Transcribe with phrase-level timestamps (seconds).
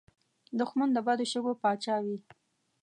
[0.59, 2.17] دښمن د بد شګو پاچا وي